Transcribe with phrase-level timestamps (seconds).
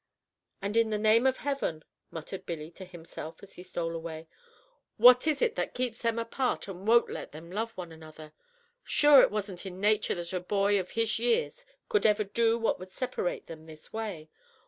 [0.63, 4.27] "And in the name of Heaven," muttered Billy to himself as he stole away,
[4.97, 8.33] "what is it that keeps them apart and won't let them love one another?
[8.83, 12.79] Sure it wasn't in nature that a boy of his years could ever do what
[12.79, 14.31] would separate them this way.